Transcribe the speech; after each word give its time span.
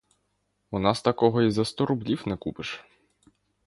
У 0.71 0.77
нас 0.79 1.01
такого 1.01 1.41
й 1.41 1.51
за 1.51 1.65
сто 1.65 1.85
рублів 1.85 2.23
не 2.27 2.37
купиш. 2.37 2.85